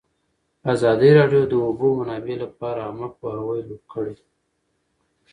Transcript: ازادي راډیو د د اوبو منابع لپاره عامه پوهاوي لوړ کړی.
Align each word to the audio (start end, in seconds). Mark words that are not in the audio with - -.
ازادي 0.73 1.09
راډیو 1.19 1.41
د 1.45 1.49
د 1.51 1.53
اوبو 1.67 1.87
منابع 1.99 2.35
لپاره 2.43 2.79
عامه 2.85 3.07
پوهاوي 3.17 3.59
لوړ 3.69 3.81
کړی. 3.93 4.15